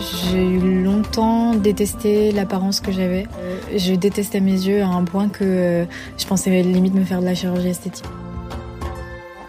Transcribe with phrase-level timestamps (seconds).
[0.00, 3.26] J'ai eu longtemps détesté l'apparence que j'avais.
[3.76, 7.34] Je détestais mes yeux à un point que je pensais limite me faire de la
[7.34, 8.06] chirurgie esthétique.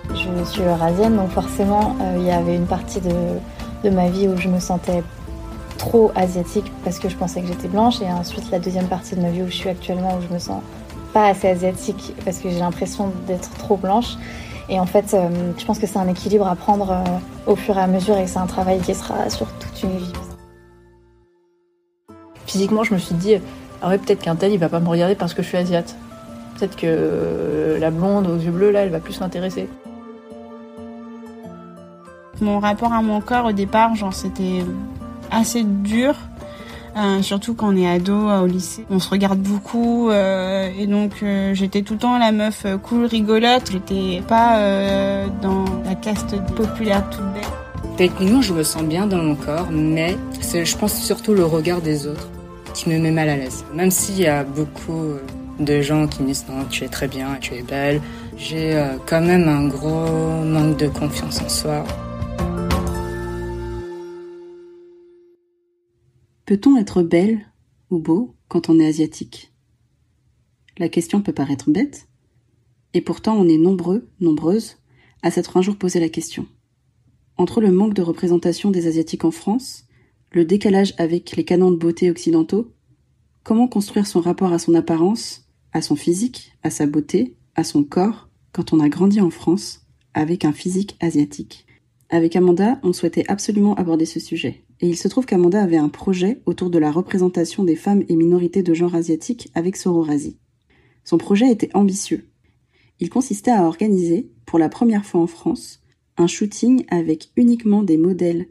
[0.09, 3.11] Je suis eurasienne, donc forcément, il y avait une partie de,
[3.84, 5.03] de ma vie où je me sentais
[5.77, 9.21] trop asiatique parce que je pensais que j'étais blanche et ensuite la deuxième partie de
[9.21, 10.61] ma vie où je suis actuellement où je me sens
[11.11, 14.15] pas assez asiatique parce que j'ai l'impression d'être trop blanche
[14.70, 17.76] et en fait euh, je pense que c'est un équilibre à prendre euh, au fur
[17.77, 20.13] et à mesure et c'est un travail qui sera sur toute une vie.
[22.52, 23.36] Physiquement je me suis dit
[23.82, 25.96] ah ouais peut-être qu'un tel il va pas me regarder parce que je suis asiate
[26.58, 29.70] peut-être que euh, la blonde aux yeux bleus là elle va plus m'intéresser
[32.41, 34.66] mon rapport à mon corps au départ genre c'était
[35.32, 36.16] assez dur.
[36.98, 40.88] Euh, surtout quand on est ado euh, au lycée, on se regarde beaucoup euh, et
[40.88, 43.72] donc j'étais tout le temps la meuf cool, rigolote.
[43.72, 44.60] J'étais pas
[45.41, 47.43] dans la caste populaire toute belle.
[47.96, 51.82] Techniquement, je me sens bien dans mon corps, mais c'est, je pense surtout le regard
[51.82, 52.27] des autres
[52.74, 53.66] qui me met mal à l'aise.
[53.74, 55.16] Même s'il y a beaucoup
[55.60, 58.02] de gens qui me disent non, tu es très bien, tu es belle,
[58.38, 61.84] j'ai quand même un gros manque de confiance en soi.
[66.46, 67.46] Peut-on être belle
[67.90, 69.53] ou beau quand on est asiatique?
[70.78, 72.08] La question peut paraître bête,
[72.94, 74.78] et pourtant on est nombreux, nombreuses,
[75.22, 76.47] à s'être un jour posé la question.
[77.38, 79.86] Entre le manque de représentation des Asiatiques en France,
[80.31, 82.72] le décalage avec les canons de beauté occidentaux,
[83.44, 87.84] comment construire son rapport à son apparence, à son physique, à sa beauté, à son
[87.84, 91.66] corps, quand on a grandi en France, avec un physique asiatique
[92.09, 95.90] Avec Amanda, on souhaitait absolument aborder ce sujet, et il se trouve qu'Amanda avait un
[95.90, 100.38] projet autour de la représentation des femmes et minorités de genre asiatique avec Sororasi.
[101.03, 102.29] Son projet était ambitieux.
[103.00, 105.81] Il consistait à organiser, pour la première fois en France,
[106.18, 108.47] un shooting avec uniquement des modèles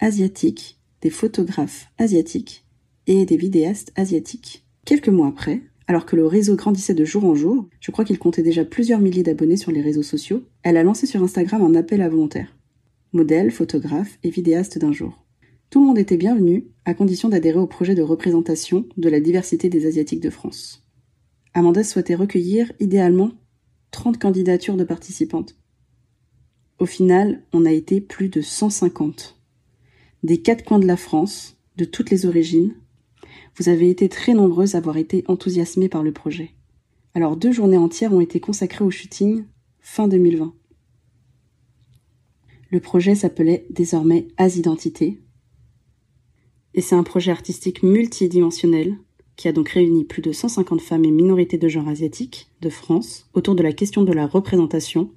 [0.00, 2.64] asiatiques, des photographes asiatiques
[3.06, 4.64] et des vidéastes asiatiques.
[4.84, 8.18] Quelques mois après, alors que le réseau grandissait de jour en jour, je crois qu'il
[8.18, 11.74] comptait déjà plusieurs milliers d'abonnés sur les réseaux sociaux, elle a lancé sur Instagram un
[11.74, 12.56] appel à volontaires.
[13.12, 15.24] Modèles, photographes et vidéastes d'un jour.
[15.68, 19.68] Tout le monde était bienvenu, à condition d'adhérer au projet de représentation de la diversité
[19.68, 20.84] des Asiatiques de France.
[21.54, 23.32] Amanda souhaitait recueillir, idéalement,
[23.90, 25.56] 30 candidatures de participantes.
[26.78, 29.39] Au final, on a été plus de 150.
[30.22, 32.74] Des quatre coins de la France, de toutes les origines.
[33.56, 36.50] Vous avez été très nombreuses à avoir été enthousiasmées par le projet.
[37.14, 39.44] Alors deux journées entières ont été consacrées au shooting
[39.80, 40.54] fin 2020.
[42.70, 45.20] Le projet s'appelait désormais As-Identité
[46.74, 48.96] et c'est un projet artistique multidimensionnel
[49.36, 53.28] qui a donc réuni plus de 150 femmes et minorités de genre asiatique de France
[53.32, 55.10] autour de la question de la représentation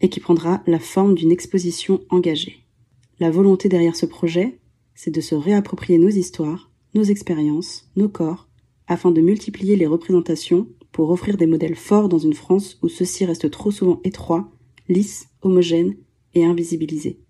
[0.00, 2.64] et qui prendra la forme d'une exposition engagée.
[3.22, 4.58] La volonté derrière ce projet,
[4.96, 8.48] c'est de se réapproprier nos histoires, nos expériences, nos corps,
[8.88, 13.24] afin de multiplier les représentations pour offrir des modèles forts dans une France où ceux-ci
[13.24, 14.50] restent trop souvent étroits,
[14.88, 15.94] lisses, homogènes
[16.34, 17.20] et invisibilisés.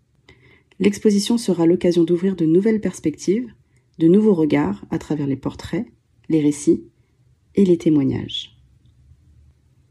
[0.79, 3.53] L'exposition sera l'occasion d'ouvrir de nouvelles perspectives,
[3.99, 5.85] de nouveaux regards à travers les portraits,
[6.31, 6.87] les récits
[7.55, 8.57] et les témoignages.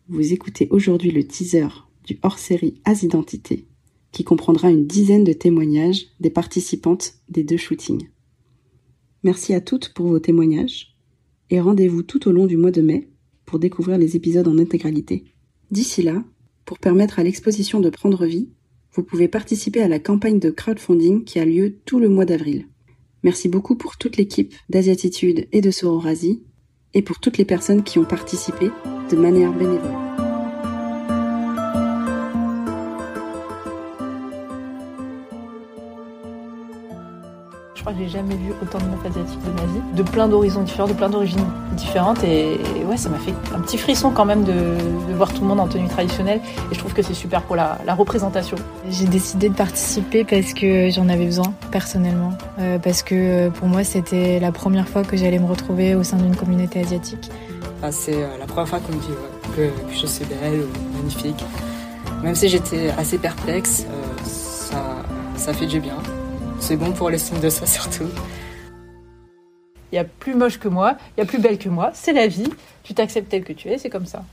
[0.09, 1.67] Vous écoutez aujourd'hui le teaser
[2.07, 3.67] du hors-série As Identité,
[4.11, 8.09] qui comprendra une dizaine de témoignages des participantes des deux shootings.
[9.23, 10.95] Merci à toutes pour vos témoignages
[11.49, 13.09] et rendez-vous tout au long du mois de mai
[13.45, 15.25] pour découvrir les épisodes en intégralité.
[15.69, 16.23] D'ici là,
[16.65, 18.49] pour permettre à l'exposition de prendre vie,
[18.93, 22.67] vous pouvez participer à la campagne de crowdfunding qui a lieu tout le mois d'avril.
[23.23, 26.43] Merci beaucoup pour toute l'équipe d'Asiatitude et de Sororasi
[26.93, 28.69] et pour toutes les personnes qui ont participé
[29.09, 30.30] de manière bénévole.
[37.81, 40.27] Je crois que j'ai jamais vu autant de meufs asiatiques de ma vie, de plein
[40.27, 42.23] d'horizons différents, de plein d'origines différentes.
[42.23, 44.53] Et, ouais, ça m'a fait un petit frisson quand même de,
[45.15, 46.41] voir tout le monde en tenue traditionnelle.
[46.71, 48.55] Et je trouve que c'est super pour la, représentation.
[48.87, 52.33] J'ai décidé de participer parce que j'en avais besoin personnellement.
[52.59, 56.03] Euh, parce que euh, pour moi, c'était la première fois que j'allais me retrouver au
[56.03, 57.31] sein d'une communauté asiatique.
[57.89, 59.07] c'est euh, la première fois qu'on me dit
[59.55, 61.43] que, je suis belle ou magnifique.
[62.21, 63.87] Même si j'étais assez perplexe,
[64.23, 65.01] ça,
[65.35, 65.95] ça fait du bien.
[66.61, 68.07] C'est bon pour l'estime de soi surtout.
[69.91, 72.13] Il y a plus moche que moi, il y a plus belle que moi, c'est
[72.13, 72.49] la vie.
[72.83, 74.23] Tu t'acceptes tel que tu es, c'est comme ça.